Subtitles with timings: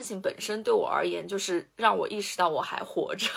[0.00, 3.28] 事情本身对我而言，就是让我意识到我还活着，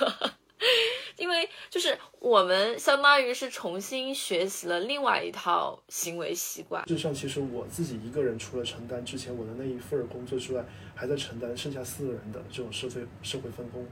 [1.17, 6.87] 因为就是我们相当于是重新学习了另外一套行为习惯。
[6.87, 10.63] 事实上，其实我自己一个人，除了承担之前我的那一份工作之外，
[10.95, 13.85] 还在承担剩下四个人的这种社会社会分工。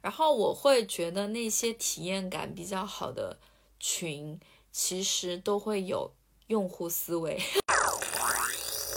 [0.00, 3.36] 然后我会觉得那些体验感比较好的
[3.80, 4.38] 群，
[4.70, 6.14] 其实都会有
[6.46, 7.40] 用户思维。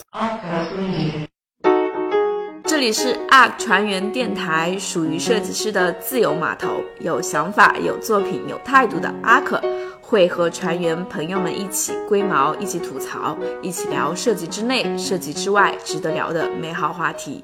[2.77, 9.59] 这里是 ARK 船员电台，属于设计师的自由码头，有想法、有作品、有态度的 ARK
[9.99, 17.43] 会和船员朋友们一起龟毛，一起吐槽，一起聊设计之内、设计之外值得聊的美好话题。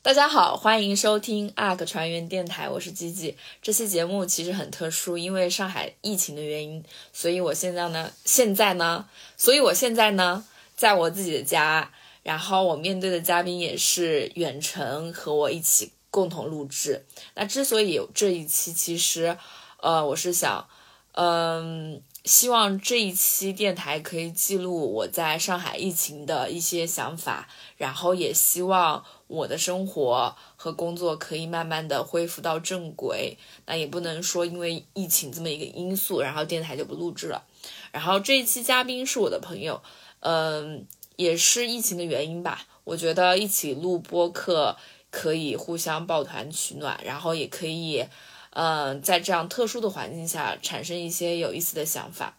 [0.00, 3.36] 大家好，欢迎收听 ARK 船员电台，我是吉吉。
[3.60, 6.82] 这期节目其实很特殊，因为上海疫情的原因，
[7.12, 9.04] 所以我现在呢，现在呢，
[9.36, 11.90] 所以我现在呢，在我自己的家。
[12.24, 17.04] 然后我面对的嘉宾也是远程和我一起共同录制。
[17.34, 19.36] 那之所以有这一期，其实，
[19.82, 20.66] 呃，我是想，
[21.12, 33.36] 嗯，希望这一期电台可以记录我在上海疫情的一些想法，然后也希望我的生活和工作可以慢慢的恢复到正轨。
[33.66, 37.44] 那也不能说因为疫情这么一个因素，然后电台就不录制了。
[37.92, 39.82] 然后这一期嘉宾是我的朋友，
[40.20, 40.86] 嗯。
[41.16, 44.76] 也是疫情的原因吧，我觉得一起录播客
[45.10, 48.04] 可以互相抱团取暖，然后也可以，
[48.50, 52.36] 嗯，在这样特殊的环境下产生一些有意思的想法，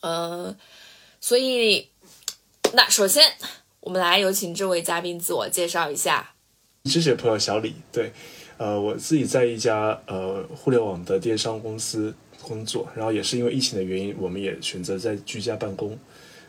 [0.00, 0.56] 嗯，
[1.20, 1.88] 所以，
[2.72, 3.32] 那首先
[3.80, 6.32] 我们来有请这位嘉宾自我介绍一下。
[6.84, 8.12] 谢谢朋友小李，对，
[8.56, 15.98] 呃，我自己在一家呃互联网的电商公司工作，然后也是因为疫情的原因，我们也选择在居家办公。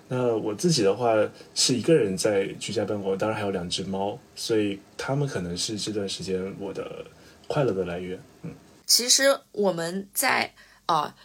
[0.07, 1.15] 那我自己的话
[1.55, 7.03] 是一个人在居家办公，当然还有两只猫，所以他们可能是这段时间我的
[7.47, 8.21] 快乐的来源。
[8.43, 8.53] 嗯，
[8.85, 10.53] 其实我们在
[10.85, 11.15] 啊，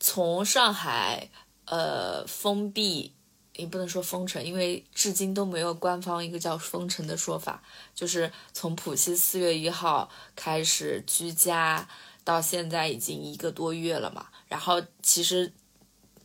[0.00, 1.30] 从上海
[1.66, 3.12] 呃封闭，
[3.54, 7.62] 也不能说封城，因为至今都没有官方一个叫封城的说法，
[7.94, 11.88] 就是从浦西四月一号开始居家，
[12.24, 14.26] 到现在已经一个多月了嘛。
[14.48, 15.52] 然后其实。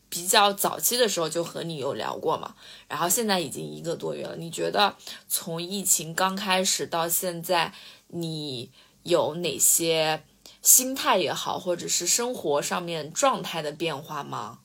[0.10, 2.56] 比较早期的时候就和你有聊过嘛，
[2.88, 4.36] 然后现在已经一个多月了。
[4.36, 4.96] 你觉得
[5.28, 7.72] 从疫情刚开始到现在，
[8.08, 8.72] 你
[9.04, 10.24] 有哪些
[10.64, 14.60] 心态也好，或者是生活上面状态的变化吗？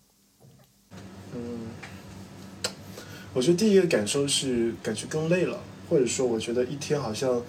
[1.34, 1.68] 嗯，
[3.34, 7.42] 我觉得第一个感受是感觉更累了，或者说我觉得一天好像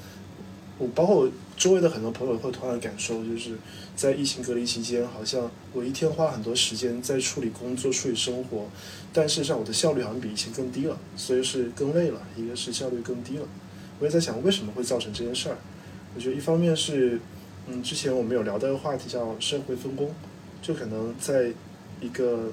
[0.77, 3.57] 我包括我周围的很多朋友会同样的感受，就是。
[3.95, 8.67] 在疫情隔离期间，好像我一天花很多时间在处理工作、处理生活，
[9.13, 12.21] 但事实上我的效率好像比以前更低了，所以是更累了。
[12.35, 13.47] 一个是效率更低了，
[13.99, 15.57] 我也在想为什么会造成这件事儿。
[16.13, 17.19] 我觉得一方面是，
[17.67, 20.13] 嗯，之前我们有聊到一个话题叫社会分工，
[20.61, 21.51] 就可能在
[22.01, 22.51] 一个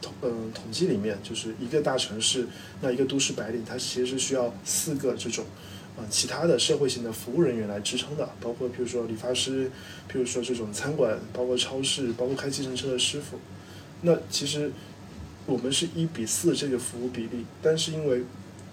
[0.00, 2.46] 统嗯统计里面，就是一个大城市，
[2.80, 5.44] 那一个都市白领，他其实是需要四个这种。
[5.96, 9.70] 啊，其他的社会型的服务人员来支撑的，包括比如说理发师，
[10.08, 13.38] 比如说这种餐馆，包括超市，包括开计程车的师傅。
[14.02, 14.72] 那其实
[15.46, 18.24] 我们是一比四这个服务比例，但是因为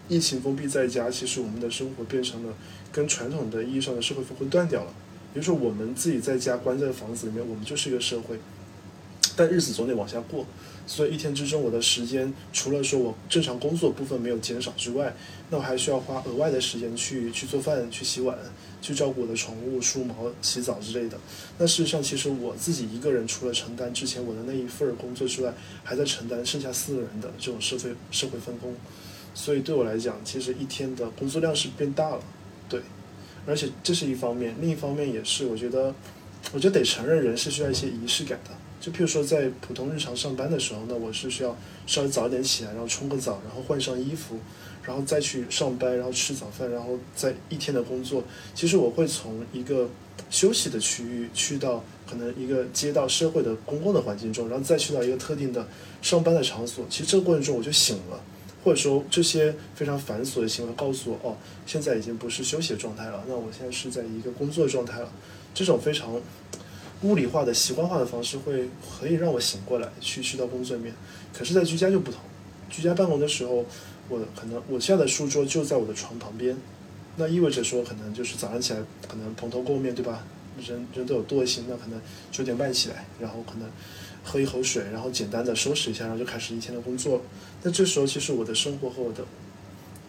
[0.10, 2.54] 疫情封闭在家，其实我们的生活变成了
[2.92, 4.92] 跟传统的意义上的社会分工断掉了。
[5.34, 8.40] 比如说我们自己在家关在房子里面，我们就是一个社会，
[9.36, 10.46] 但日子总得往下过。
[10.88, 15.16] 所以一天之中，我的时间除了说我正常工作部分没有减少之外，
[15.50, 18.38] 那我还需要花额外的时间去去做饭、去洗碗、
[18.82, 21.18] 去照顾我的宠物、梳毛、洗澡之类的。
[21.58, 25.54] 那事实上，其实我自己一个人除了承担之前我的那一份工作之外，
[25.84, 28.76] 还在承担剩下四个人的这种社会社会分工。
[29.34, 32.24] 所以对我来讲，其实一天的工作量是变大了，
[32.68, 32.82] 对。
[33.48, 35.96] 而且这是一方面，另一方面也是我觉得，
[36.52, 38.52] 我觉得得承认人是需要一些仪式感的。
[38.82, 41.56] 就譬如说，在普通日常上班的时候，那我是需要
[41.86, 44.40] 稍微早一点起来，然后冲个澡，然后换上衣服，
[44.84, 48.24] 然后再去上班，然后吃早饭，然后在一天的工作。
[48.56, 49.88] 其实我会从一个
[50.32, 55.68] 休息的区域去到可能一个街道、社会的公共的环境中，然后再去到一个特定的
[56.02, 56.84] 上班的场所。
[56.90, 58.20] 其实这个过程中我就醒了，
[58.64, 61.38] 或者说这些非常繁琐的行为告诉我，哦，
[61.68, 65.12] 现在已经不是休息的状态了，那我现在是在一个工作状态了。
[65.54, 66.20] 这种非常。
[67.04, 68.70] 物理化的习惯化的方式会
[69.00, 70.94] 可以让我醒过来，去去到工作面。
[71.34, 72.20] 可是，在居家就不同。
[72.70, 73.66] 居家办公的时候，
[74.08, 76.56] 我可能我现在的书桌就在我的床旁边，
[77.18, 80.24] 那意味着说，可能就是早上起来，可能蓬头垢面，对吧？
[80.66, 82.00] 人人都有惰性，那可能
[82.32, 83.68] 九点半起来，然后可能
[84.24, 87.22] 喝一口水，然后简单的收拾一下，然后就开始一天的工作。
[87.64, 89.26] 那这时候，其实我的生活和我的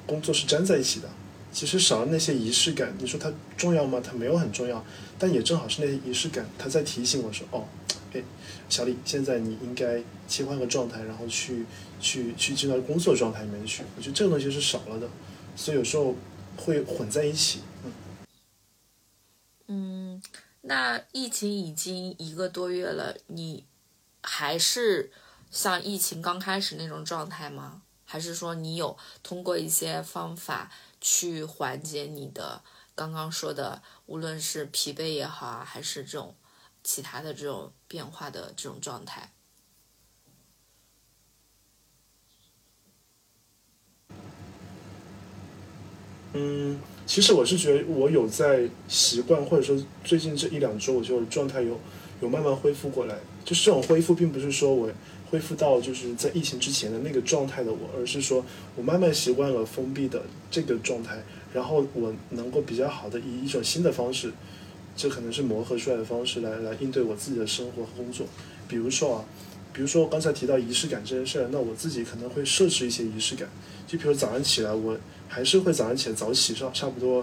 [0.07, 1.09] 工作是粘在一起的。
[1.53, 4.01] 其实少了那些仪式感，你说它重要吗？
[4.03, 4.83] 它没有很重要，
[5.19, 7.67] 但也正好是那些仪式感，它在提醒我说，哦，
[8.13, 8.23] 哎，
[8.69, 11.67] 小李，现在你应该切换个状态，然后去
[12.01, 13.85] 去去进到工作状态里面去。
[13.97, 15.09] 我觉得这个东西是少了的，
[15.55, 16.15] 所以有时候
[16.57, 17.61] 会混在一起。
[17.85, 17.93] 嗯，
[19.67, 20.23] 嗯，
[20.63, 23.65] 那疫情已经一个多月了，你
[24.23, 25.13] 还是
[25.51, 27.83] 像疫情刚开始那种状态吗？
[28.05, 30.71] 还是说你有通过一些方法
[31.03, 32.63] 去缓解你的
[32.95, 36.37] 刚刚说的，无论是疲惫也好啊，还是这种
[36.85, 39.33] 其他的这种变化的这种状态？
[46.35, 51.79] 嗯，其实我是觉得我有在习惯，或者说最近这一两周，我就状态有
[52.21, 53.19] 有慢慢恢复过来。
[53.45, 54.89] 就是这种恢复，并不是说我。
[55.33, 58.45] 恢复到就是在疫情之前的那个状态的我，而是说
[58.77, 61.23] 我慢慢习惯了封闭的这个状态，
[61.55, 64.31] 然后我能够比较好的以一种新的方式，
[64.95, 68.27] 这可能是磨合出来的方式来来应对我自己的生活和工作。
[68.69, 69.25] 比如说啊，
[69.73, 73.49] 比如说我刚才提到仪式感这件事儿，那我自己可能会设置一些仪式感，
[73.87, 74.99] 就比如早上起来，我
[75.29, 77.21] 还是会早上起来早起上差不多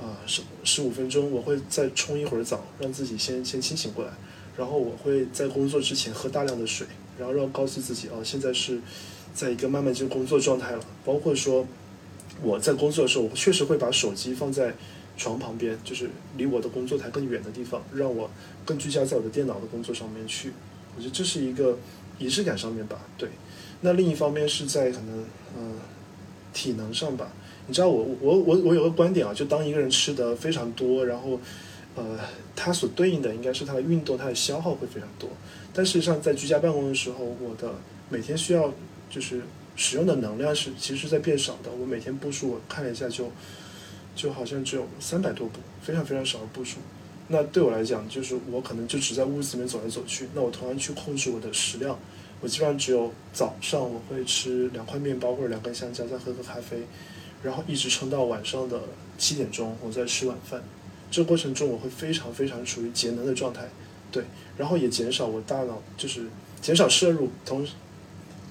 [0.00, 4.12] 啊十十五分钟，我会再冲一会儿澡，让自己先先清醒过来，
[4.56, 6.86] 然后我会在工作之前喝大量的水。
[7.18, 8.80] 然后让告诉自己哦，现在是
[9.34, 10.80] 在一个慢慢进入工作状态了。
[11.04, 11.66] 包括说
[12.42, 14.74] 我在工作的时候，我确实会把手机放在
[15.16, 18.30] 床旁边，就是离我的工作台更远的地方，让我
[18.64, 20.52] 更聚焦在我的电脑的工作上面去。
[20.96, 21.76] 我觉得这是一个
[22.18, 23.00] 仪式感上面吧。
[23.16, 23.28] 对，
[23.80, 25.24] 那另一方面是在可能
[25.58, 25.74] 嗯
[26.52, 27.32] 体能上吧。
[27.66, 31.38] 你知道我我我我有个观点啊，就当一个人吃的非常多，然后
[31.98, 32.20] 呃，
[32.54, 35.28] 它所对应的应该是它的运动，它的消耗会非常多。
[35.74, 37.74] 但事实上，在居家办公的时候，我的
[38.08, 38.72] 每天需要
[39.10, 39.42] 就是
[39.74, 41.70] 使用的能量是其实是在变少的。
[41.72, 43.32] 我每天步数我看了一下，就
[44.14, 46.78] 就好像只有三百多步，非常非常少的步数。
[47.28, 50.28] 那对我来讲，就是我可能就只在屋子里面走来走去。
[50.34, 51.98] 那我同样去控制我的食量，
[52.40, 56.78] 我基本上只有早上我会吃两块面包或者两根香蕉，再喝个咖啡，
[57.42, 58.80] 然后一直撑到晚上的
[59.18, 60.62] 七点钟，我再吃晚饭。
[61.10, 63.68] 这过程中我会非常非常处于节能的状态。
[64.10, 64.24] 对，
[64.56, 66.22] 然后也减少我大脑就是
[66.62, 67.74] 减少摄入，同时，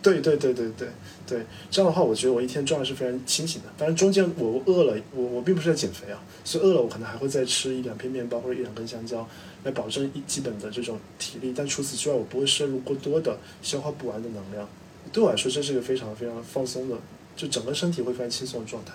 [0.04, 0.88] 对对对对对
[1.25, 3.68] 对，这样的话，我觉得我一天状态是非常清醒的。
[3.75, 9.27] 当然中间我饿了，我我并不是在减肥啊，所以饿了我可能还会再吃一两片面包或者一两根香蕉，
[9.63, 11.51] 来保证一基本的这种体力。
[11.57, 14.69] 但除此之外，我不会摄入过多的消化不完的能量。
[15.12, 16.95] 对我来说，这是一个非常非常放松的，
[17.36, 18.94] 就整个身体会非常轻松的状态。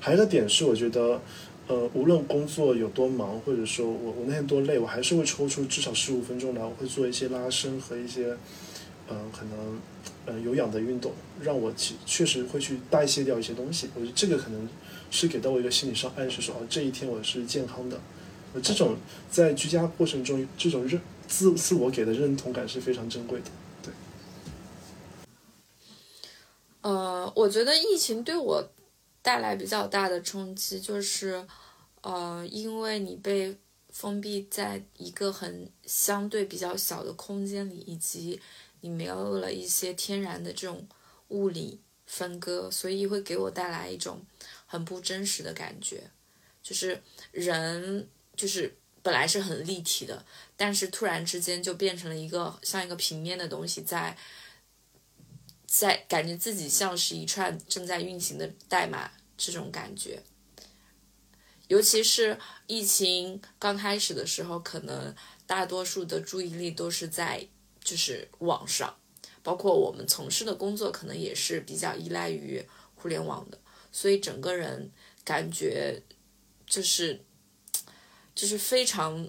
[0.00, 1.20] 还有一个点是，我觉得。
[1.68, 8.36] 呃，无论工作有多忙，或者说我我那天多累，我还是会抽出至少十五分钟来，我会做一些拉伸和一些，
[9.08, 9.80] 嗯，可能，
[10.26, 13.88] 嗯，有氧的运动，让我其确实会去代谢掉一些东西。
[13.94, 14.68] 我觉得这个可能
[15.10, 17.98] 是给到我一个心理上暗示，说哦，这一天我是健康的。
[18.62, 18.96] 这种
[19.30, 23.46] 在居家过程中，这种认自自我给的认同感是非常珍贵的。
[23.82, 23.92] 对。
[26.82, 28.68] 呃，我觉得疫情对我。
[29.22, 31.46] 带来比较大的冲击就是，
[32.00, 33.56] 呃，因为你被
[33.90, 38.40] 封闭在一个很相对比较小的空间里，以及
[38.80, 40.84] 你没有了一些天然的这种
[41.28, 44.20] 物理分割，所以会给我带来一种
[44.66, 46.10] 很不真实的感觉。
[46.60, 50.24] 就是人就是本来是很立体的，
[50.56, 54.18] 但是突然之间就变成了一个像一个平面的东西在。
[55.74, 60.22] 在感觉自己像是一串正在运行的代码，这种感觉。
[61.68, 65.14] 尤其是疫情刚开始的时候，可能
[65.46, 67.48] 大多数的注意力都是在
[67.82, 68.94] 就是网上，
[69.42, 72.62] 包括我们从事的工作，可能也是比较依赖于
[72.94, 73.58] 互联网的，
[73.90, 74.92] 所以整个人
[75.24, 76.02] 感觉
[76.66, 77.24] 就是
[78.34, 79.26] 就是非常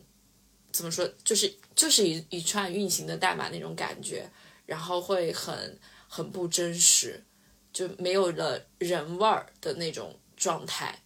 [0.74, 4.30] 怎么说，就是就是一一串运行的代码那种感觉，
[4.66, 5.80] 然后会很。
[6.16, 7.24] 很不真实，
[7.72, 11.00] 就没有了人味儿的那种状态。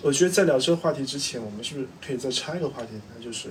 [0.00, 2.92] 我觉得在聊这个话题之前，我们是不是可以再插一个话题？
[3.14, 3.50] 那就是，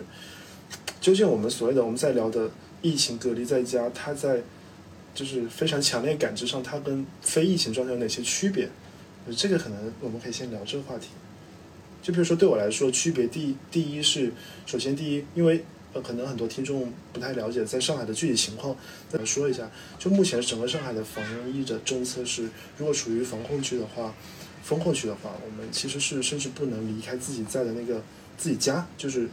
[1.00, 2.50] 究竟我们所谓的我们在聊的
[2.82, 4.42] 疫情隔离在家，它在
[5.13, 8.68] 就是非常强烈感知上，它跟非疫情状态有哪些区别？
[9.38, 11.10] 这个可能我们可以先聊这个话题。
[12.01, 14.34] 就比如说对我来说，区别第第一是，
[14.66, 15.63] 首先第一，因为。
[15.93, 18.75] 呃，可能很多听众不太了解在上海的具体情况，
[19.10, 19.69] 再说一下。
[19.98, 24.13] 就目前整个上海的防疫的政策是，如果处于防控区的话，
[24.63, 28.01] 封控区的话，我们其实是甚至不能离开自己在的那个
[28.38, 29.27] 自己家，就是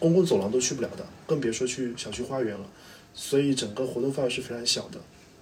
[0.00, 2.66] 公共走廊都去不了的，更别说去小区花园了。
[3.14, 5.00] 所以整个活动范围是非常小的。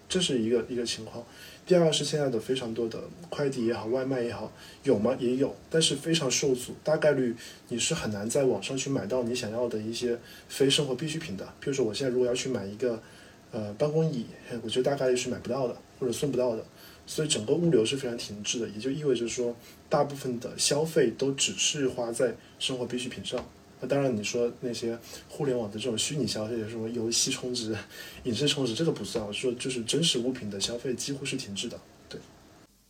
[0.08, 1.24] 这是一个一个情况。
[1.66, 4.52] 第二是现在的非常多的快递也好，外卖也好，
[4.84, 5.16] 有吗？
[5.18, 7.34] 也有，但是非常受阻，大概率
[7.68, 10.16] 你是很难在网上去买到你想要的一些
[10.48, 11.44] 非生活必需品的。
[11.58, 13.02] 比如说，我现在如果要去买一个
[13.50, 14.26] 呃办公椅，
[14.62, 16.64] 我觉得大概率是买不到的，或者送不到的。
[17.04, 19.52] 所以整个物流是非常停滞的，也就意味着说，
[19.88, 23.44] 大部分的消费都只是花在生活必需品上。
[23.86, 27.76] 那当然，你说那些互联网的这种虚拟消费，什么游戏充值、
[28.24, 29.24] 影视充值，这个不算。
[29.24, 31.78] 我说就是真实物品的消费几乎是停滞的。
[32.08, 32.20] 对，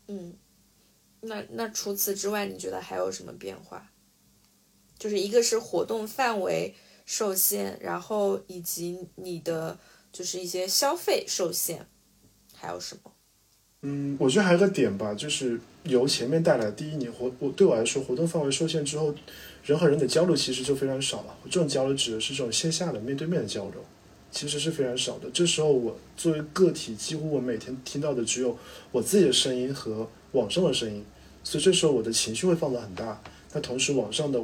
[0.09, 0.33] 嗯，
[1.21, 3.91] 那那除此之外，你觉得还有什么变化？
[4.99, 6.75] 就是一个是活动范围
[7.05, 9.79] 受限，然后以及你的
[10.11, 11.87] 就是一些消费受限，
[12.55, 13.13] 还有什么？
[13.83, 19.15] 嗯，我觉得还有个点吧，就是由前面带来，第一，你活我对我来说，活动范围受限之后。
[19.67, 21.37] 人和人的交流其实就非常少了。
[21.51, 23.85] 这种交流指的是这种线下的面对面的交流，
[24.31, 25.29] 其实是非常少的。
[25.33, 28.57] 这时候我作为个体，几乎我每天听到的只有
[28.93, 31.05] 我自己的声音和网上的声音，
[31.43, 33.21] 所以这时候我的情绪会放得很大。
[33.53, 34.39] 那同时网上的，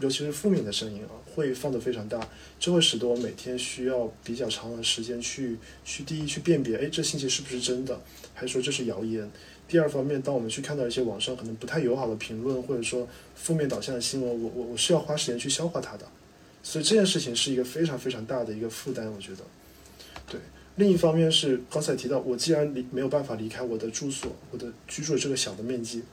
[0.00, 2.28] 尤其是负面的声音啊，会放得非常大，
[2.60, 5.56] 这会使得我每天需要比较长的时间去
[5.86, 7.98] 去第一去辨别，哎，这信息是不是真的，
[8.34, 9.30] 还是说这是谣言。
[9.68, 16.06] 第二方面，当我们去看到一些网上可能不太友好的评论，或者说负面导向的新闻，我我我是要花时间去消化它的，
[16.62, 19.38] 所以这件事情是一个非常非常大的一个负担，我觉得。
[20.28, 20.40] 对，
[20.76, 26.04] 另一方面是刚才提到，我既然离没有办法离开我的住所，我的居住的这个小的面积，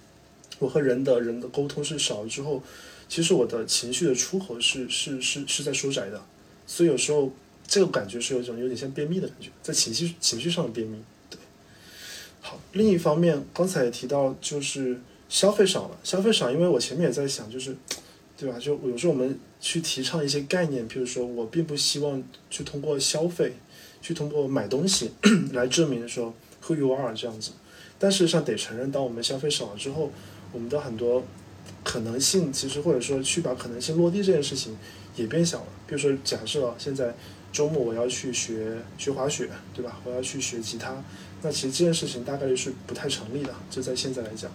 [0.58, 2.64] 我和人的人的沟通是少了之后，
[3.08, 6.20] 其实我的情绪的出口是是是是在收窄的，
[6.66, 7.32] 所以有时候
[7.68, 10.98] 这个感觉是有一种有点像便秘的感觉，在情绪情绪上的便秘。
[12.46, 17.74] 好，另一方面，刚才也提到，就是消费少了，消费少，因为我前面也在想，就是，
[18.38, 18.60] 对吧？
[18.60, 23.54] 就有时候我们去提倡一些概念，比如说，我并不希望去通过消费，
[24.02, 25.12] 去通过买东西
[25.54, 27.52] 来证明说 who you are 这样子。
[27.98, 30.12] 但事实上得承认，当我们消费少了之后，
[30.52, 31.24] 我们的很多
[31.82, 34.78] 可能性，其实或者说去把可能性落地这件事情
[35.16, 35.68] 也变小了。
[35.88, 37.16] 比如说，假设现在
[37.54, 40.02] 周末我要去学学滑雪，对吧？
[40.04, 41.02] 我要去学吉他。
[41.44, 44.50] 那其实这件事情大概率是不太成立的，就在现在来讲。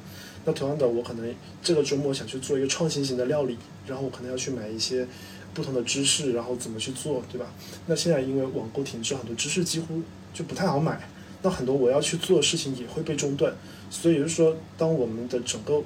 [0.46, 5.06] 那同样的，我可能这个周末想去做一个创新型的料理，然后我可能要去买一些
[5.52, 7.52] 不同的芝士，然后怎么去做，对吧？
[7.86, 10.00] 那现在因为网购停滞，很多芝士几乎
[10.32, 11.06] 就不太好买。
[11.42, 13.54] 那很多我要去做的事情也会被中断。
[13.90, 15.82] 所以就是说，当我们的整个，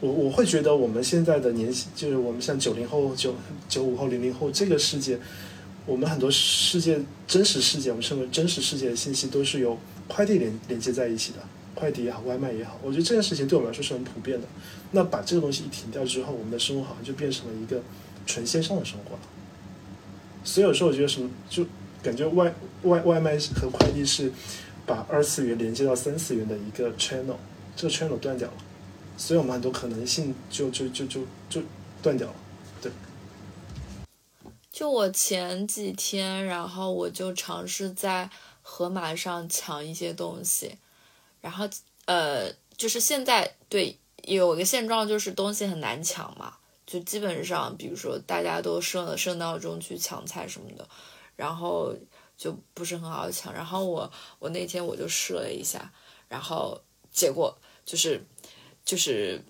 [0.00, 3.36] 我我会觉得我们现在的年纪，就是我们像九零后、九
[3.68, 5.20] 九五后、零零后这个世界，
[5.86, 6.98] 我们很多世界
[7.28, 9.78] 真实世界，我们称为真实世界的信息都是由。
[10.06, 11.38] 快递连连接在一起的，
[11.74, 14.46] 快递也好，外卖也好，我觉得这件事情对我们来说是很普遍的。
[14.92, 17.82] 那把这个东西一停掉之后，我们的生活好像就变成了一个
[18.26, 19.20] 纯线上的生活了。
[20.44, 21.66] 所以有时候我觉得什么，就
[22.02, 24.30] 感觉外外外卖和快递是
[24.86, 27.36] 把二次元连接到三次元的一个 channel，
[27.74, 28.54] 这个 channel 断掉了，
[29.16, 31.62] 所以我们很多可能性就就就就就
[32.02, 32.34] 断掉了。
[32.82, 32.92] 对。
[34.70, 38.30] 就我前几天，然后我就尝试在。
[38.66, 40.78] 盒马上抢一些东西，
[41.42, 41.68] 然后
[42.06, 46.56] 呃，就是现在对有一个现状，就是东西很难抢嘛，
[46.86, 50.88] 就基本上，比如说大家都设了设闹钟去抢菜什么的，
[51.36, 51.94] 然后
[52.38, 53.52] 就不是很好抢。
[53.52, 55.92] 然后我我那天我就试了一下，
[56.26, 56.80] 然后
[57.12, 57.54] 结果
[57.84, 58.24] 就是
[58.82, 59.44] 就是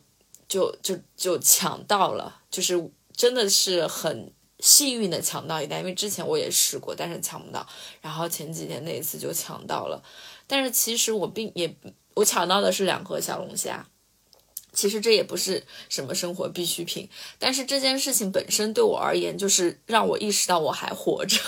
[0.49, 4.34] 就就就抢到了，就是真的是很。
[4.61, 7.67] 幸运的抢到一单，因为之前我也试过，但是抢不到。
[8.01, 10.03] 然后前几天那一次就抢到了，
[10.47, 11.75] 但是其实我并也
[12.15, 13.87] 我抢到的是两盒小龙虾，
[14.73, 17.09] 其实这也不是什么生活必需品，
[17.39, 21.39] 但是这件事情本身对我而言就是让我意识到我还活着，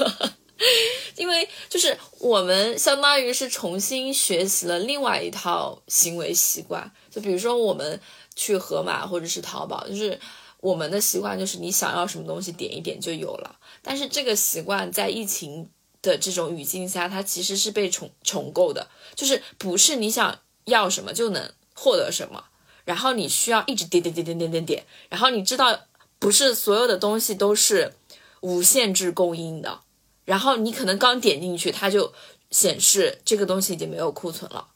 [1.16, 8.00] 因为就是我们相当于是重新学习了另外一套行为习惯，就比如说我们
[8.34, 10.18] 去盒马或者是淘宝，就是。
[10.66, 15.70] 我们的习惯就是你想要什么东西点一点就有了，但是这个习惯在疫情
[16.02, 22.46] 的这种语境下，它其实是被重重构的，就是不是你想要什么就能获得什么，
[22.84, 25.82] 然后你需要一直点点点点点点点，然后你知道
[26.18, 27.92] 不是所有的东西都是
[28.40, 29.82] 无限制供应的，
[30.24, 32.12] 然后你可能刚点进去，它就
[32.50, 34.66] 显示这个东西已经没有库存了，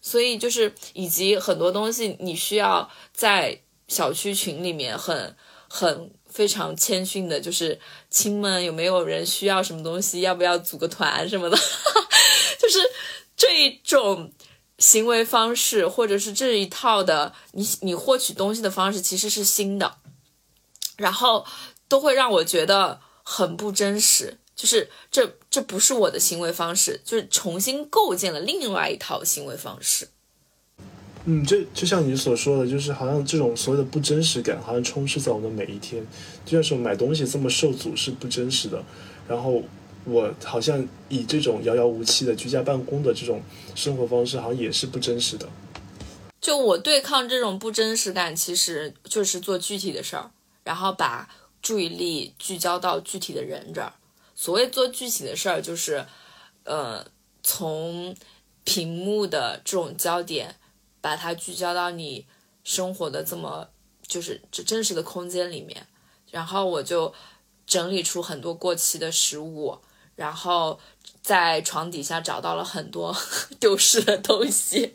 [0.00, 3.62] 所以就是以及很多东西你需要在。
[3.90, 5.36] 小区群里面很
[5.68, 7.78] 很非常谦逊的，就是
[8.08, 11.56] 亲们有没有人需要什么东西，要不要组个团什么的，
[12.58, 12.78] 就是
[13.36, 14.32] 这一种
[14.78, 19.96] 行为方式，或者是这一套的你你获取东西的方式其实是新的，
[20.96, 21.44] 然后
[21.88, 24.38] 都会让我觉得很不真实。
[24.54, 30.10] 就是这这不是我的行为方式，就是重新构建了另外一套行为方式。
[31.26, 36.02] 嗯，就就像你所说的，就是好像这种所谓的不真实感，好像充斥在我们的每一天。
[36.46, 38.82] 就像是买东西这么受阻是不真实的，
[39.28, 39.62] 然后
[40.04, 43.42] 我好像以这种遥遥无期的居家办公的这种
[43.74, 45.46] 生活方式，好像也是不真实的。
[46.40, 50.30] 就我对抗这种不真实感，其实就是做具体的事儿，
[50.64, 51.28] 然后把
[51.60, 53.92] 注意力聚焦到具体的人这儿。
[54.34, 56.02] 所谓做具体的事儿，就是，
[56.64, 57.04] 呃，
[57.42, 58.16] 从
[58.64, 60.56] 屏幕的这种焦点。
[61.00, 62.26] 把它聚焦到你
[62.62, 63.68] 生活的这么
[64.06, 65.86] 就是这真实的空间里面，
[66.30, 67.12] 然后我就
[67.66, 69.78] 整理出很多过期的食物，
[70.16, 70.78] 然后
[71.22, 73.16] 在床底下找到了很多
[73.58, 74.94] 丢失的东西，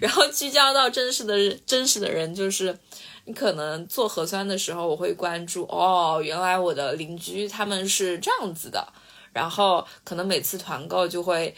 [0.00, 2.78] 然后聚焦到真实的真实的人，就是
[3.24, 8.92] 你可能做核酸的时候，我会关注哦，原来我的邻居他们是这样子的，
[9.32, 11.54] 然后可能每次团购就会。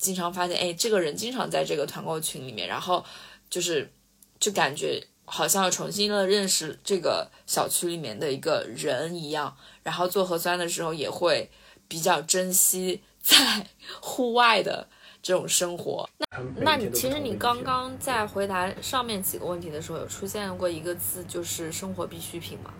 [0.00, 3.04] 经常发现，哎，这个人经常在这个团购群里面，然后
[3.50, 3.92] 就是，
[4.38, 9.54] 就感觉好像重新的认识这个小区里面的一个人一样。
[9.82, 11.50] 然后做核酸的时候也会
[11.86, 13.66] 比较珍惜在
[14.00, 14.88] 户外的
[15.20, 16.08] 这种生活。
[16.18, 22.72] 那，那你其实你刚刚在回答上面几个问题的时候，有出现过一个字，就是生活必需品嘛？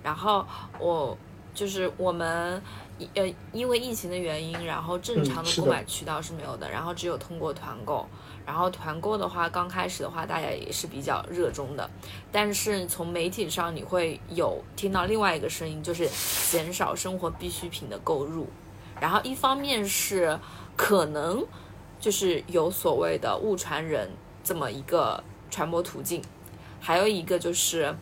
[0.00, 0.46] 然后
[0.78, 1.18] 我
[1.52, 2.62] 就是我们。
[3.14, 8.06] 呃，因为疫情的原因，然后正常的购买渠道是没有的，然后只有通过团购。
[8.46, 11.88] 然后团购的话，刚开始的话，大家也是比较热衷的。
[12.32, 16.08] 但是从媒体上，你会有听到另外一个声音，就是
[16.50, 18.48] 减少生活必需品的购入。
[19.00, 20.36] 然后一方面是
[20.74, 21.46] 可能
[22.00, 24.10] 就是有所谓的物传人
[24.42, 26.20] 这么一个传播途径，
[26.80, 27.94] 还有一个就是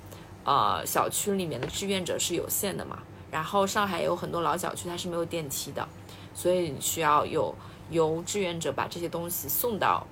[0.44, 3.00] 呃，小区里面的志愿者是有限的嘛。
[3.30, 5.86] 然后上海有很多老小区，它是没有电梯的，
[6.34, 7.54] 所以需要有
[7.90, 10.06] 由志愿者把这些东西送到，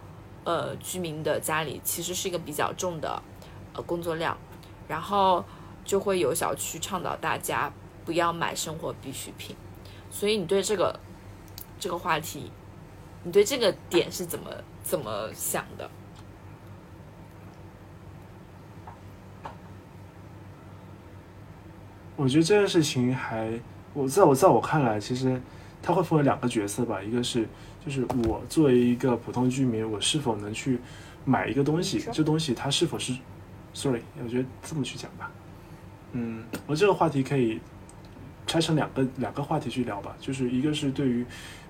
[0.45, 3.23] 呃居民的家里，其实是一个比较重的，
[3.75, 4.37] 呃工作量。
[4.89, 5.45] 然后
[5.85, 7.73] 就会有小区倡导大家
[8.05, 9.57] 不要买生活必需品。
[10.11, 11.01] 所以你对这个
[11.81, 12.53] 这个话题，
[13.25, 14.49] 你对这个点是怎么
[14.85, 15.91] 怎么想的？
[22.17, 23.51] 我觉得这件事情还，
[23.93, 25.39] 我在我在我看来，其实
[25.83, 27.03] 它会分为两个角色吧。
[27.03, 27.47] 一个是，
[27.85, 30.79] 就是我作为一个普通居民，我是否能去
[31.27, 33.15] 买一个东西，这东西它是否是
[33.75, 35.31] ，sorry，我觉得这么去讲吧。
[36.13, 37.61] 嗯，我这个话题可以
[38.47, 40.17] 拆成两个两个话题去聊吧。
[40.19, 41.23] 就是一个是对于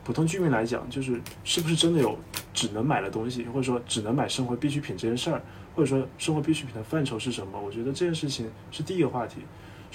[0.04, 2.16] 普通居民来讲，就是是不是真的有
[2.54, 5.42] 只能买的东西，或者说只能买生活必需品这件事儿，
[5.74, 7.60] 或者说生活必需品的范畴是什么？
[7.60, 9.40] 我觉得这件事情是第一个话题。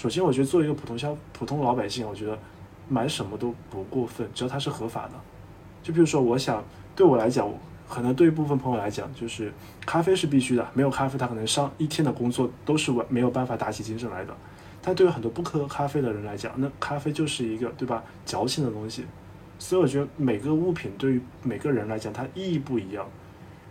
[0.01, 2.35] 首先，我觉得作为一个普通消普通老百姓，我觉得
[2.89, 5.11] 买什么都不过分，只要它是合法的。
[5.83, 6.63] 就比如说，我想
[6.95, 7.47] 对我来讲，
[7.87, 9.53] 可能对于部分朋友来讲，就是
[9.85, 14.35] 咖啡是必须的，没有咖啡他可能上一天的工作都是没有办法打起精神来的。
[14.81, 19.05] 但对于很多不喝咖啡的人来讲，那咖啡就是一个对吧矫情的东西。
[19.59, 23.05] 所以我觉得每个物品对于每个人来讲，它意义不一样。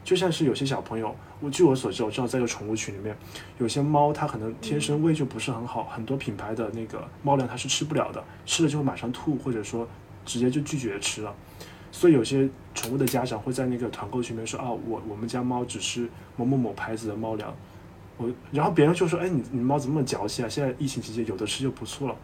[0.02, 3.16] 就像是有些小朋友，我据我所知，我知道在一个宠物群里面，
[3.58, 9.86] 有些猫它可能天生胃就不是很好，很多品牌的那个猫粮它是吃不了的，吃了就会马上吐，或者说
[10.24, 11.34] 直接就拒绝吃了。
[11.92, 17.54] 所以有些宠物的家长会在那个团购群里面说啊，我我们家猫只吃某某某牌子的猫粮，
[18.16, 20.48] 我然后别人就说，哎，你你猫怎么那么矫情啊？
[20.48, 22.16] 现在疫情期间有的吃就不错了。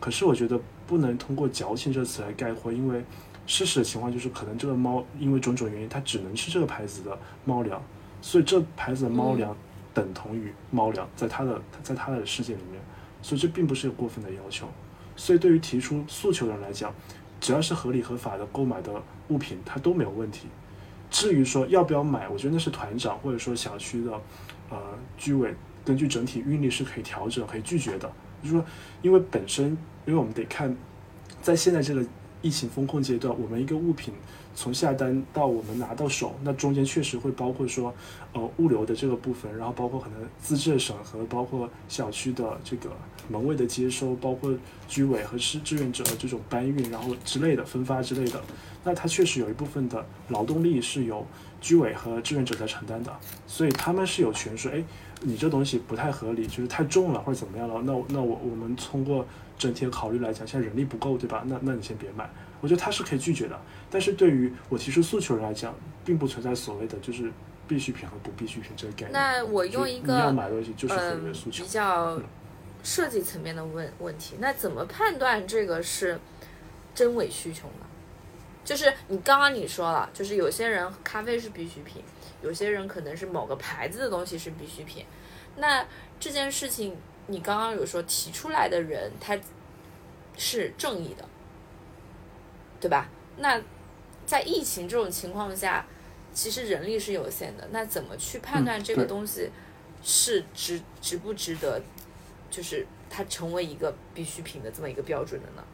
[0.00, 3.04] 可是我觉得不能通过矫情这词来概括，因为。
[3.46, 7.82] 事实的情况就是，可能这个猫因为种种原因，它只能吃这个牌子的猫粮，
[8.22, 9.54] 所以这牌子的猫粮
[9.92, 12.80] 等同于猫粮，在它的在它的世界里面，
[13.20, 14.66] 所以这并不是有过分的要求。
[15.14, 16.92] 所以对于提出诉求的人来讲，
[17.38, 18.90] 只要是合理合法的购买的
[19.28, 20.48] 物品，它都没有问题。
[21.10, 24.12] 至于说要不要买，我觉得那是团长或者说小区的
[24.70, 24.78] 呃
[25.18, 25.54] 居委
[25.84, 28.10] 根据整体运力是可以调整、可以拒绝的。
[28.42, 28.64] 就是说，
[29.02, 29.76] 因为本身，
[30.06, 30.74] 因为我们得看
[31.42, 32.02] 在现在这个。
[32.44, 34.12] 疫情风控阶段，我们一个物品
[34.54, 37.92] 从下单到我们拿到手，那中间确实会包括说，
[38.34, 42.90] 呃，物流的这个部分，然后包括可能资质的审核，包括小区的这个
[43.30, 44.54] 门卫的接收，包括
[44.86, 48.38] 居委和志志愿者的这种搬运，然后之类的分发之类的，
[48.84, 51.26] 那它确实有一部分的劳动力是由
[51.62, 53.10] 居委和志愿者在承担的，
[53.46, 54.84] 所以他们是有权说，哎，
[55.22, 59.24] 你这东西不太合理，就是太重了或者怎么样了，那那我我们通过。
[59.58, 61.42] 整体的考虑来讲，现在人力不够，对吧？
[61.46, 62.28] 那那你先别买。
[62.60, 63.60] 我觉得他是可以拒绝的。
[63.90, 67.30] 但是对于我提出诉求人来讲，并不存在所谓的就是
[67.68, 69.12] 必需品和不必需品这个概念。
[69.12, 70.96] 那我用一个要买东西就是
[71.50, 72.20] 比较
[72.82, 76.18] 设计层面的问问题，那怎么判断这个是
[76.94, 77.86] 真伪需求呢？
[78.64, 82.02] 就是你刚刚你说了，就是有些人咖啡是必需品，
[82.42, 85.04] 有些人可能是某个牌子的东西是必需品。
[85.56, 85.84] 那
[86.18, 89.38] 这件事情，你刚刚有说提出来的人他
[90.36, 91.24] 是正义的，
[92.80, 93.08] 对吧？
[93.38, 93.60] 那
[94.26, 95.86] 在疫情这种情况下，
[96.32, 99.50] 其实人力是有限的，那怎么去判断这个东西
[100.02, 101.80] 是值值不值得，
[102.50, 105.64] 就是它成为一个必需品的这么一个标准的呢？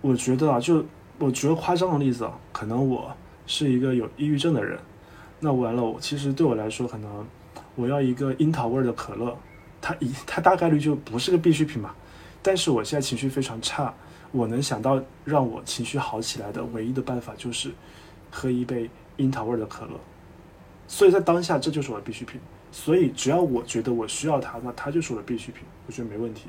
[0.00, 0.84] 我觉得啊，就
[1.18, 4.78] 我举个夸张的例子啊，可能我是一个有抑郁症的人，
[5.40, 7.26] 那完了，我其实对我来说，可能
[7.74, 9.36] 我要一个樱桃味的可乐，
[9.80, 11.94] 它一它大概率就不是个必需品嘛。
[12.42, 13.94] 但是我现在情绪非常差，
[14.30, 17.70] 我能想到让我情绪好起来的唯一的办法就是
[18.30, 19.92] 喝一杯樱桃味的可乐。
[20.88, 22.40] 所以在当下，这就是我的必需品。
[22.70, 26.48] 所以只要我觉得我需要它，那它就是我的必需品，我觉得没问题。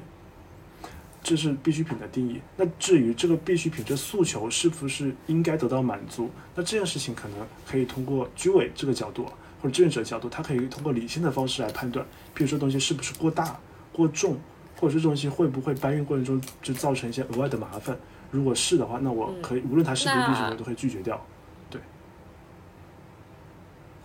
[1.24, 2.42] 这是必需品的定义。
[2.58, 9.26] 那至于这个必需品这诉求是不是应该得到满足，那这件事情可能可以通过居委这个角度
[9.62, 12.06] 或者志愿者角度，他可以通过理性的方式来判断。
[12.34, 13.58] 比如说东西是不是过大、
[13.94, 14.38] 过重，
[14.76, 17.98] 或者这东西会不会搬运过程中就造成一些额外的麻烦。
[18.30, 21.26] 如果是的话，那我可以无论它是不是必需品，我都会拒绝掉。
[21.70, 21.80] 对，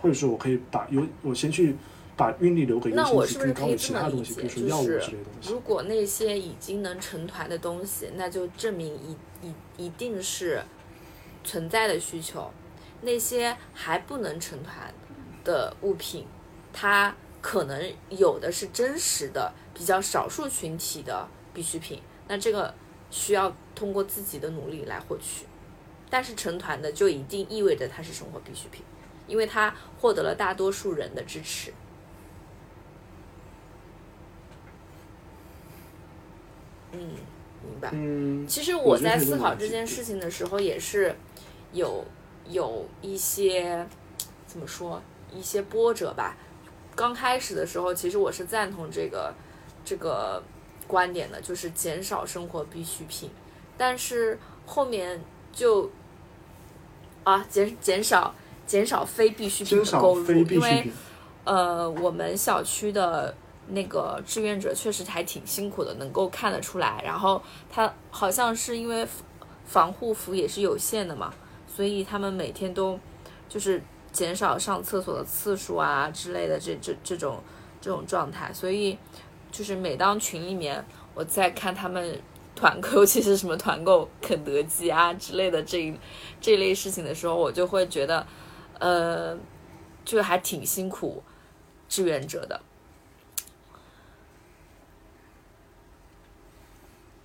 [0.01, 1.75] 或者说我可以把有我先去。
[2.19, 4.43] 把运力留给那我是不是可以这么理解？
[4.43, 5.01] 就是
[5.41, 10.61] 如果那些已经能成团的东西，那就证明一一一定是
[11.45, 12.51] 存在的需求；
[13.03, 14.93] 那些还不能成团
[15.45, 16.27] 的物品，
[16.73, 22.01] 它可能有的是真实的、比较少数群体的必需品。
[22.27, 22.73] 那这个
[23.09, 25.45] 需要通过自己的努力来获取，
[26.09, 28.83] 但是成团的就一定意味着它是生活必需品，
[29.25, 31.71] 因为它获得了大多数人的支持。
[36.91, 36.99] 嗯，
[37.63, 37.89] 明白。
[37.93, 41.15] 嗯，其实我在思考这件事情的时候，也是
[41.71, 42.03] 有
[42.47, 43.87] 有一些
[44.47, 45.01] 怎么说
[45.33, 46.35] 一些波折吧。
[46.95, 49.33] 刚开始的时候，其实我是赞同这个
[49.85, 50.41] 这个
[50.87, 53.29] 观点的，就是减少生活必需品。
[53.77, 55.21] 但是后面
[55.53, 55.89] 就
[57.23, 58.33] 啊，减减少
[58.65, 60.91] 减少非必需品的购入，因为
[61.43, 63.35] 呃，我们小区的。
[63.69, 67.01] 那个志愿者确实还挺辛苦的，能够看得出来。
[67.03, 69.07] 然后他好像是因为
[69.65, 71.33] 防护服也是有限的嘛，
[71.67, 72.99] 所以他们每天都
[73.47, 77.41] 就是减少上厕所的次数啊之类的这这这种
[77.79, 78.51] 这种状态。
[78.51, 78.97] 所以
[79.51, 82.19] 就是每当群里面我在看他们
[82.55, 85.93] 团购，尤 其是什么团购肯德基啊之类的这
[86.41, 88.25] 这类事情的时候，我就会觉得，
[88.79, 89.37] 呃，
[90.03, 91.23] 就还挺辛苦
[91.87, 92.59] 志愿者的。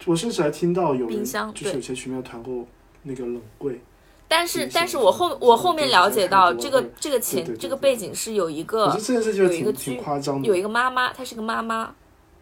[0.07, 2.67] 我甚至还听到有冰箱，就是有些群面团购
[3.03, 3.81] 那个冷柜，
[4.29, 8.95] 但是但是我后我后面了解到这个这个前这个背景是有一个
[9.35, 11.95] 有一个挺夸张的，有一个妈妈，她是个妈妈，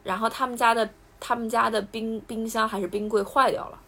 [0.03, 0.89] 然后他们家的
[1.21, 3.79] 他们家的冰冰箱还是冰柜坏掉了，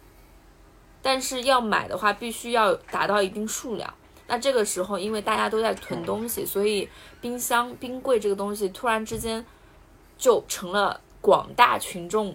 [1.01, 3.93] 但是要买的话必须要达到一定数量，
[4.27, 6.87] 那这个时候因为大家都在囤东西，所以
[7.19, 9.45] 冰箱冰柜这个东西突然之间
[10.17, 12.33] 就成了广大群众。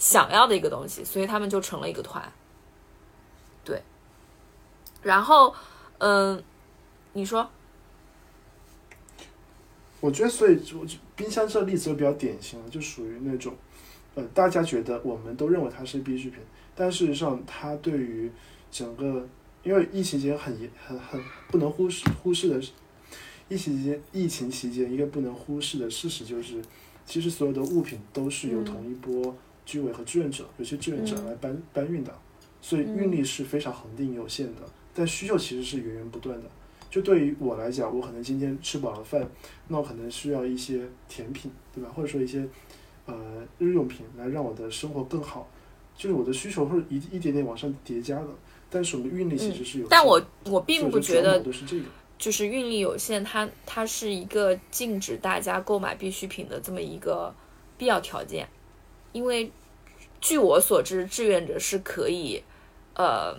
[0.00, 2.32] 想要的一个东西，所以他们就成了一个团。
[3.62, 3.82] 对，
[5.02, 5.54] 然后，
[5.98, 6.42] 嗯，
[7.12, 7.48] 你说？
[10.00, 13.54] 我觉得，所以我冰箱这个例子就比较典型了，就属于那种，
[14.14, 16.40] 呃，大家觉得我们都认为它是必需品，
[16.74, 18.32] 但事实上，它对于
[18.70, 19.28] 整个，
[19.62, 22.58] 因为疫情期间很很很不能忽视忽视的，
[23.50, 26.62] 疫情期间疫情期间一个不能忽视的事实就是，
[27.04, 29.36] 其实所有的物品都是由同一波。
[29.70, 32.12] 居委和志愿者，有些志愿者来搬搬运的，
[32.60, 36.50] 所以运力是非常恒定有限的，但需求其实是源源不断的。
[36.90, 39.24] 就对于我来讲，我可能今天吃饱了饭，
[39.68, 41.88] 那我可能需要一些甜品，对吧？
[41.94, 42.44] 或者说一些
[43.06, 45.48] 呃日用品来让我的生活更好，
[45.96, 48.28] 就是我的需求会一一点点往上叠加的。
[48.68, 51.84] 但是我们运力其实是有，但我我并不觉得是这个，
[52.18, 57.32] 就是运力有限，它它是一个禁止大家购买必需品的这么一个
[57.78, 58.48] 必要条件，
[59.12, 59.52] 因为。
[60.20, 62.42] 据我所知，志愿者是可以，
[62.94, 63.34] 呃，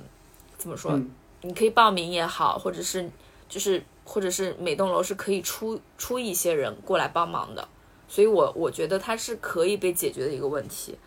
[0.57, 0.99] 怎么说？
[1.41, 3.09] 你可以报名也好，或者是
[3.47, 7.67] 就是或者是每栋楼是可以出出一些人过来帮忙的，
[8.07, 10.97] 所以我我觉得它是可以被解决的一个问题。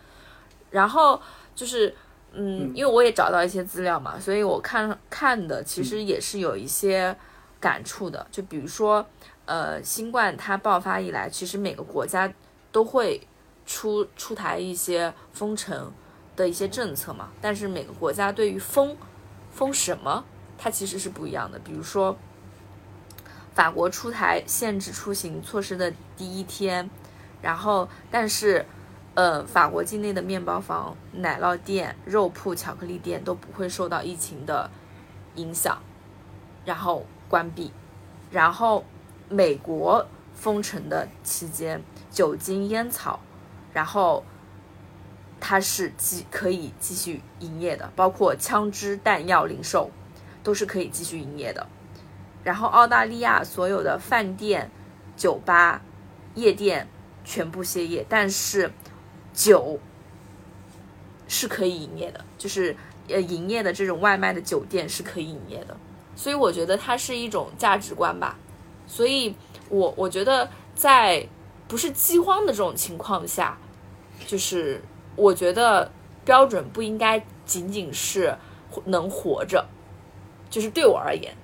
[0.70, 1.20] 然后
[1.54, 1.94] 就是，
[2.32, 7.16] 嗯，因为我也找到一些资料嘛，所以我看看的其实也是有一些
[7.60, 8.26] 感触的。
[8.32, 9.06] 就比如说，
[9.44, 12.32] 呃，新冠它爆发以来，其实每个国家
[12.72, 13.20] 都会
[13.66, 15.92] 出出台一些封城
[16.36, 17.30] 的一些政策嘛。
[17.40, 18.96] 但是每个国家对于封
[19.50, 20.24] 封什么，
[20.56, 21.58] 它其实是不一样的。
[21.58, 22.16] 比如说，
[23.54, 26.88] 法国出台限制出行措施的第一天，
[27.42, 28.66] 然后但是。
[29.16, 34.68] 呃，法国境内的面包房、奶酪店、肉铺、巧克力店都不会受到疫情的
[35.36, 35.80] 影响，
[36.64, 37.70] 然后关闭。
[38.32, 38.84] 然后
[39.28, 43.20] 美国封城的期间，酒精、烟草，
[43.74, 44.24] 然后
[45.38, 49.90] 它是继可以继续营业的，包括枪支弹药零售
[50.42, 51.66] 都是可以继续营业的。
[52.42, 54.70] 然后澳大利亚所有的饭店、
[55.14, 55.82] 酒吧、
[56.34, 56.88] 夜店
[57.22, 58.72] 全部歇业，但是。
[59.36, 59.80] 酒
[61.26, 62.76] 是可以营业的，就是
[63.08, 65.76] 呃，营业的这种外卖的酒店是可以营业的，
[66.14, 68.38] 所以我觉得它是一种价值观吧。
[68.86, 69.34] 所以，
[69.68, 71.26] 我我觉得在
[71.66, 73.58] 不是饥荒的这种情况下，
[74.26, 74.82] 就是
[75.16, 75.90] 我觉得
[76.24, 78.36] 标准不应该仅仅是
[78.86, 79.64] 能活着，
[80.50, 81.34] 就是对我而言。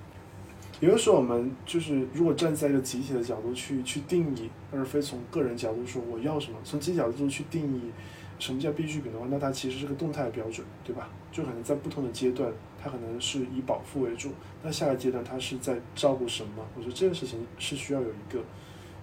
[0.79, 7.91] 也就是说，我们就是如果站在一个集体的角度去去定义，而非从个人角度说我要什么，从集体角度去定义
[8.39, 11.07] 什么叫必需品的话，那它其实是个动态的标准，对吧？
[11.31, 14.31] 就可能在不同的阶段，它可能是以饱腹为主，
[14.63, 16.65] 那下个阶段它是在照顾什么？
[16.75, 18.39] 我觉得这件事情是需要有一个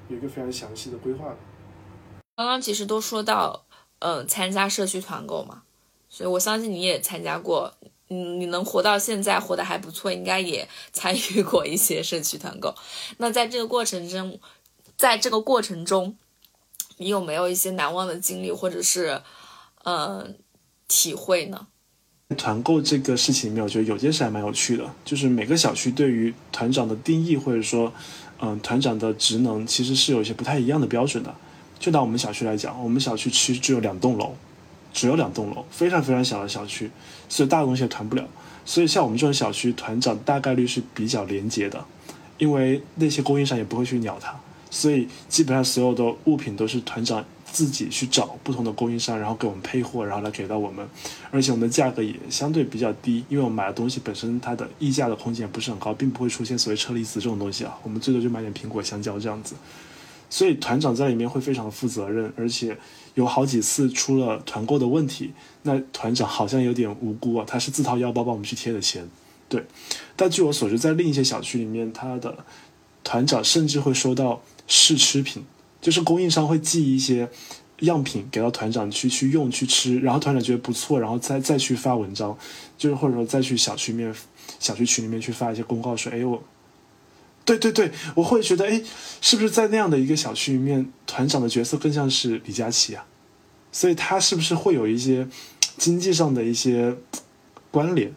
[0.09, 1.37] 有一个非常详细的规划的。
[2.35, 3.65] 刚刚其实都说到，
[4.01, 5.63] 嗯，参加社区团购嘛，
[6.09, 7.73] 所以我相信你也参加过。
[8.11, 12.75] 嗯，你能活到现在，活得还不错，应该也 参与过一些社区团购。
[13.19, 14.41] 那在这个过程中，
[14.97, 16.17] 在这个过程中，
[16.97, 19.21] 你有没有一些难忘的经历，或者是，
[19.85, 20.39] 嗯，
[20.89, 21.67] 体会呢？
[22.39, 27.93] 团购这个事情里面，我觉得有件事还蛮有趣的，就是每个小区对于团长的定义，或者说，
[28.41, 31.35] 嗯，团长的职能，其实是有一些不太一样的标准的。
[31.79, 34.35] 就拿我们小区来讲，我们小区其实只有两栋楼。
[34.91, 36.91] 只有两栋楼，非常非常小的小区，
[37.29, 38.27] 所以大东西也团不了。
[38.65, 41.85] 所以像我们这种小区，团长大概率是比较廉洁的，
[42.39, 44.35] 因为那些供应商也不会去鸟他，
[44.71, 50.89] 所以基本上所有的物品都是团长自己去找不同的供应商，然后给我们配货，然后来给到我们。
[51.31, 57.79] 而且我们的价格也相对比较低，因为我们买的东西本身它的溢价的空间也不是很高，并不会出现所谓车厘子这种东西啊。
[57.83, 59.55] 我们最多就买点苹果、香蕉这样子。
[60.31, 62.77] 所以团长在里面会非常的负责任，而且。
[63.15, 69.09] 有好几次出了团购的问题，那团长好像有点无辜啊，他是自掏腰包帮我们去贴的钱，
[69.49, 69.65] 对。
[70.15, 72.45] 但据我所知，在另一些小区里面，他的
[73.03, 75.45] 团长甚至会收到试吃品，
[75.81, 77.29] 就是供应商会寄一些
[77.81, 82.39] 样品给到团长去去用去吃，然后团长觉得不错，然后再再去发文章，
[82.77, 84.15] 就是或者说再去小区面
[84.61, 86.41] 小区群里面去发一些公告说，哎我。
[87.49, 88.83] 对对对，我会觉得，哎，
[89.23, 93.07] 是不是在那样的一个小区里面，团长的角色更像是李佳琦啊？
[93.73, 95.27] 所以他是不是会有一些
[95.79, 96.95] 经济上的一些
[97.71, 98.13] 关联？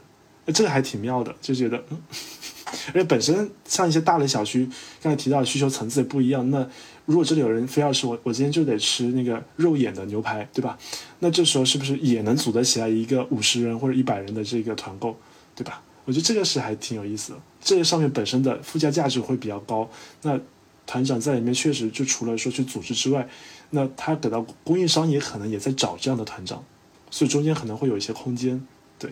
[0.47, 2.01] 这个还挺妙的，就觉得，嗯，
[2.91, 4.67] 而且本身像一些大的小区，
[5.01, 6.49] 刚才提到的需求层次也不一样。
[6.49, 6.67] 那
[7.05, 10.77] 如果这里有人非要是我，我今天就得吃那个肉眼的牛排，对吧？
[11.19, 15.17] 那这时候是不是也能组得起来一个五十人或者一百人的这个团购，
[15.55, 15.81] 对吧？
[16.11, 19.89] 我觉得这个是还挺有意思的，这个上面本身的附加价值会比较高。
[20.23, 20.37] 那
[20.85, 23.29] 团长在里面确实就除了说去组织之外，
[23.69, 26.61] 那他得到供应商也可能也在找这样的团长，
[27.09, 28.61] 所以中间可能会有一些空间。
[28.99, 29.09] 对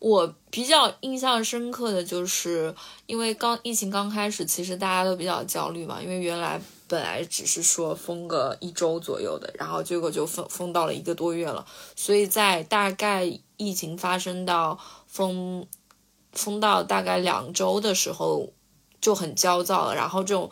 [0.00, 2.74] 我比较印象深刻的就是，
[3.06, 15.64] 因为刚疫情刚开始，其实大家都比较焦虑嘛，因为原来本来只是说封个一周左右的，然后结果就封封到了一个多月了，所以在大概疫情发生到封。
[16.32, 18.52] 封到大概两周的时候
[19.00, 20.50] 就很焦躁了，然后这种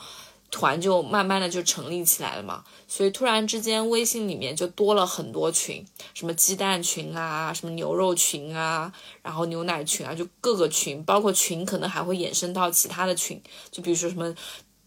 [0.50, 8.90] 团就慢慢的就成立起来了嘛，所以突然之间微信里面就多了很多群，什么鸡蛋群啊，什么牛肉群啊，
[9.22, 14.34] 然后牛奶群啊，就各个群，包括群可能还会衍生到其他的群，就比如说什么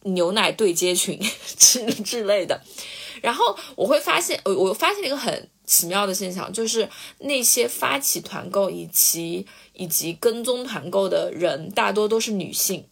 [0.04, 1.20] 牛奶对接群
[1.58, 2.62] 之之类的，
[3.22, 5.50] 然后我会发现，我我发现了一个很。
[5.64, 12.86] 奇妙的现象就是，那些发起团购以及以及跟踪团购的人，大多都是女性。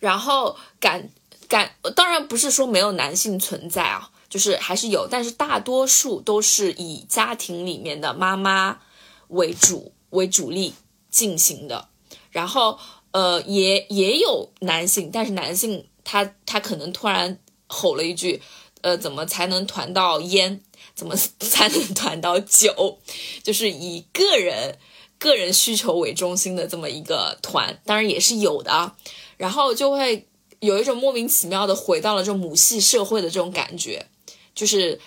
[0.00, 1.10] 然后感
[1.46, 8.80] 感，当然不是说没有男性存在啊，就是还是有，但是大多数都是以家庭里面的妈妈
[9.28, 10.74] 为主为主力
[11.08, 11.88] 进行的。
[12.32, 12.80] 然后
[13.12, 18.40] 呃，也也有男性，但是男性他他可能突然吼了一句，
[18.82, 20.60] 呃，怎么才能团到烟？
[20.94, 22.98] 怎么 才能团到酒？
[23.42, 24.78] 就是以个人
[25.18, 28.96] 个人需求为中心的这么一个团，当然也是有的啊。
[29.36, 30.26] 然后就会
[30.60, 34.06] 有一种莫名其妙的回到了这种母系社会的这种感觉。
[34.54, 35.00] 就是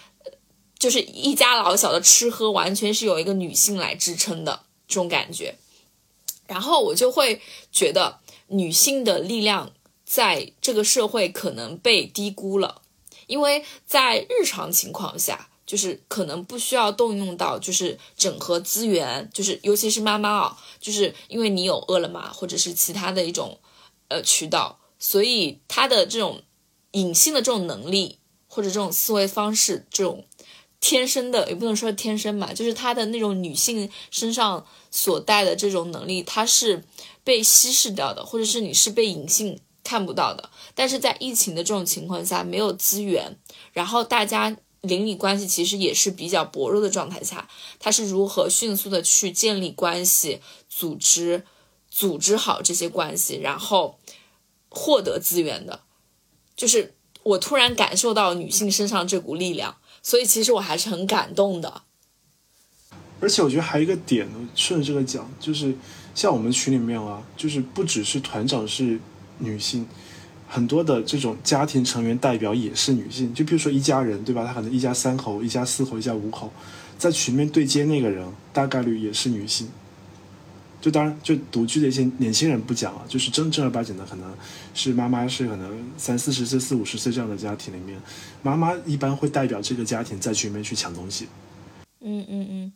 [0.79, 5.55] 就是一家老小的吃喝完全是有一个女性来支撑的这种感觉，
[6.47, 9.71] 然后我就会觉得女性的力量
[10.05, 12.81] 在这个社会可能被低估了，
[13.27, 15.49] 因为在日常情况下。
[15.65, 23.57] 就是可能不需要动用到，就是整合资源，就是尤其是妈妈啊，就是因为你有饿了么或者是其他的一种
[24.09, 26.43] 呃渠道，所以她的这种
[26.91, 30.25] 隐性的这种能力或者这种思维方式，这种
[30.83, 36.83] 天生的也不能说天生嘛，就是她的那种女性身上所带的这种能力，它是
[37.23, 40.49] 被稀释掉的，或者是你是被隐性看不到的。
[40.75, 43.37] 但是在疫情的这种情况下，没有资源，
[43.71, 44.57] 然后大家。
[44.83, 47.47] 邻里关系其实也是比较薄弱的状态下，
[47.79, 51.45] 他是如何迅速的去建立关系、组织、
[51.89, 53.97] 组织好这些关系，然后
[54.67, 55.79] 获得资源的？
[56.57, 61.81] 就是我突然感受到女性身上这股力量，所以其实我还是很感动的。
[63.19, 65.73] 而且我觉得还有一个点，顺着这个讲，就是
[66.13, 68.99] 像我们群里面啊，就是不只是团长是
[69.39, 69.87] 女性。
[70.49, 74.45] 很多的这种家庭成员代表也是女性，就比如说一家人，对吧？
[74.45, 76.51] 他可能一家三口、一家四口、一家五口，
[76.97, 79.69] 在群面对接那个人，大概率也是女性。
[80.83, 84.35] 就当然，就独居的一些年轻人不讲了，就是真正儿八经的，可能
[84.73, 87.97] 是妈妈是可能三四十岁、四五十岁这样的家庭里面，
[88.41, 91.29] 妈妈一般会代表这个家庭在群里面去抢东西。
[92.01, 92.73] 嗯嗯嗯。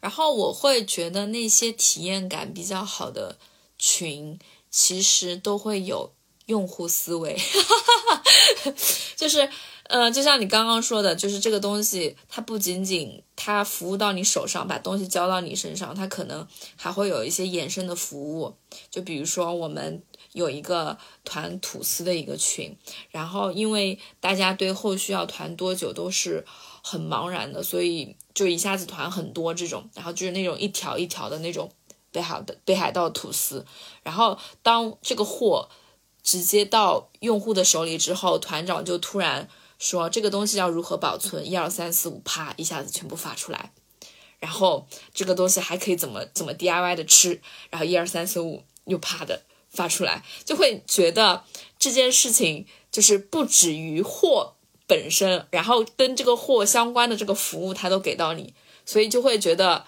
[0.00, 3.38] 然后我会觉得那些体验感比较好的
[3.78, 4.38] 群，
[4.70, 6.12] 其实都会有。
[6.46, 7.36] 用户思维，
[9.16, 9.50] 就是，
[9.88, 16.46] 呃，就像你刚刚说的，就是这个东西，它不仅仅它服务到你手上，把东西交到你身上，它可能
[16.76, 18.54] 还会有一些衍生的服务。
[18.90, 22.76] 就比如说，我们有一个团吐司的一个群，
[23.10, 26.44] 然后因为大家对后续要团多久都是
[26.82, 31.70] 很茫然的，所以就一下子团很多这种，然后就是那种一条一条的那种
[32.10, 33.64] 北海的北海道吐司，
[34.02, 35.68] 然后当这个货。
[36.22, 41.48] 直接到用户的手里之后，团长就突然说：“这个东西要如何保存？
[41.48, 43.72] 一二三四五，啪，一下子全部发出来。
[44.38, 47.40] 然后这个东西还可以怎么怎么 DIY 的吃？
[47.70, 51.44] 然后一二三四五又啪的发出来，就会觉得
[51.78, 54.54] 这件事情就是不止于货
[54.86, 59.84] 本身，然后跟这个货相关的这个服务他都给到你，所以就会觉得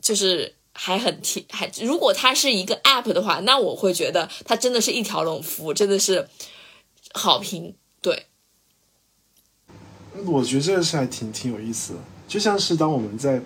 [0.00, 6.26] 就是。”还很贴，还如果它是一个 app 的话，那我会觉得它真的是一条龙服务，真的是
[7.12, 7.76] 好评。
[8.00, 8.24] 对，
[10.26, 11.98] 我觉得这个事还挺挺有意思的。
[12.28, 13.40] 就像是当我们在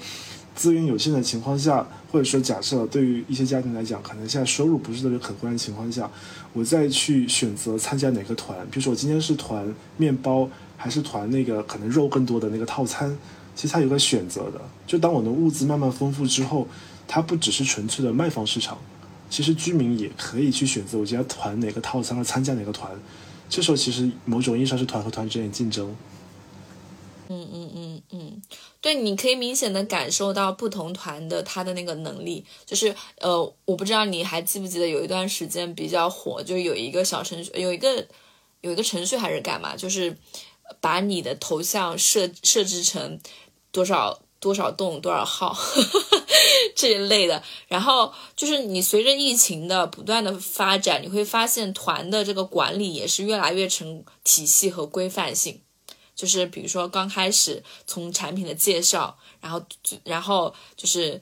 [0.54, 6.10] 资源有限的情况下，或者说假设对于一些家庭来讲，可能现在收入不是特别可观的情况下，
[6.52, 13.16] 我再去选择参加哪个团，比如说我今天是团面包，还是团那个可能肉更多的那个套餐，
[13.54, 14.60] 其实它有个选择的。
[14.86, 16.66] 就当我的物资慢慢丰富之后。
[17.08, 18.76] 它不只是纯粹的卖方市场，
[19.30, 22.90] 其实居民也可以去选择我今天团哪个套餐和参加哪个团。
[23.48, 25.94] 这时候其实某种意义上是团和团之间竞争。
[27.28, 28.42] 嗯嗯嗯嗯，
[28.80, 38.06] 对，你可以明显的感受到不同团的他的那个能力，就是呃，我不知道你还记不记得有一段时间比较火，就有一个小程序，有一个
[38.60, 40.16] 有一个程序还是干嘛，就是
[40.80, 43.18] 把你的头像设设置成
[43.70, 44.20] 多少。
[44.38, 45.56] 多少栋多少号
[46.76, 55.62] 这一类的，然后就是你随着疫情的不断的发展，你会发现团的这个管理也是越来越成体系和规范性。
[56.16, 59.64] 就是比如说刚开始从产品的介绍，然后
[60.02, 61.20] 然后就是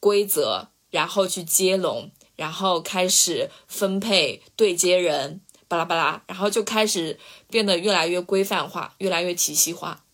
[0.00, 7.18] 规则，然后去接龙，然后开始分配对接人，巴拉巴拉，然后就开始
[7.50, 10.04] 变得越来越规范化，越来越体系化。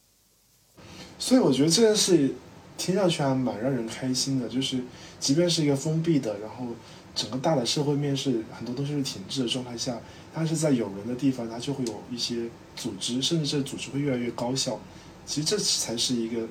[1.19, 2.35] 所以我觉得这件事
[2.79, 4.83] 听上去还蛮让人开心的，就是
[5.21, 6.67] 即便是一个封闭的，然后
[7.15, 10.01] 整个大的社会面是很多东西是停滞的状态下，
[10.35, 14.81] 但是在有人的地方，它就会有一些组织，甚至这组织会越来越高效。
[15.27, 16.47] 其实这才是一个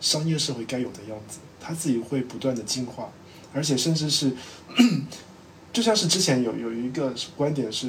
[0.00, 3.10] 商业社会该有的样子，它自己会不断的进化，
[3.54, 4.32] 而且甚至是
[5.72, 7.88] 就像是之前有有一个观点是，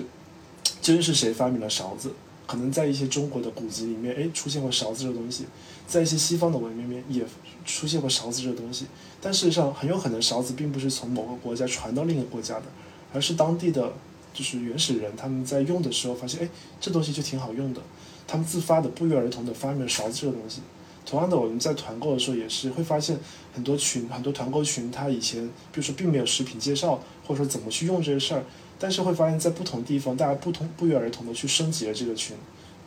[0.81, 2.13] 究竟是谁发明了勺子？
[2.47, 5.45] 可能在一些中国的古籍里面，哎，出现过勺子这东西。
[5.87, 7.25] 在一些西方的文明里面也
[7.65, 8.85] 出现过勺子这东西，
[9.19, 12.65] 但事实上很有可能勺子并不是从某个国家传到另一个国家的，
[13.13, 13.91] 而是当地的
[14.33, 17.81] 就是原始人他们在用的时候发现，哎，这东西就挺好用的，
[18.27, 20.61] 他们自发的不约而同的发明了勺子这个东西。
[21.05, 23.19] 同样的，我们在团购的时候也是会发现
[23.53, 28.43] 很多群很多团购群，他以前比如说并没有食品介绍或者说怎么去用这些事儿，
[28.79, 32.37] 但是会发现在不同地方大家不同不约而同的去升级了这个群，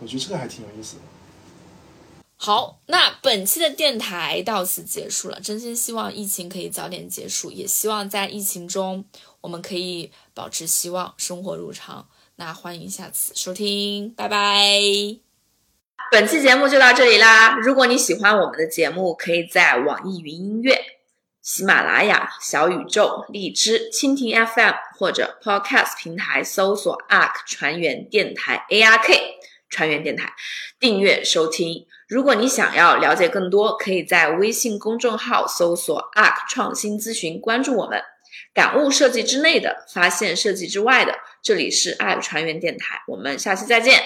[0.00, 1.02] 我觉得这个还挺有意思的。
[2.44, 5.40] 好，那本期的电台到此结束了。
[5.40, 9.02] 真心希望疫情可以早点结束，也希望在疫情中
[9.40, 12.06] 我们可以保持希望，生活如常。
[12.36, 14.78] 那欢迎下次收听，拜拜。
[16.12, 17.56] 本期节目就到这里啦！
[17.62, 20.78] 如果你喜欢我们的节目，可以在网易云音乐、
[21.40, 29.18] 喜马拉雅、小宇宙、荔枝、蜻蜓 FM 或者 Podcast 平台搜索 “ARK 船员电台 ”（ARK
[29.70, 30.30] 船员电台）
[30.78, 31.86] 订阅收听。
[32.14, 38.00] 如果你想要了解更多，可以在微信公众号搜索 “ARK 创新咨询”，关注我们。
[38.52, 41.12] 感悟设计之内的，发现设计之外的。
[41.42, 44.00] 这里是 ARK 船员电台，我们下期再见。